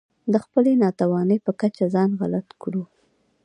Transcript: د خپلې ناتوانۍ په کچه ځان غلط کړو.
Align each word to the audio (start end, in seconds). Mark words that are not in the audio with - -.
د 0.31 0.33
خپلې 0.43 0.71
ناتوانۍ 0.83 1.37
په 1.45 1.51
کچه 1.61 1.85
ځان 1.95 2.09
غلط 2.21 2.47
کړو. 2.61 2.83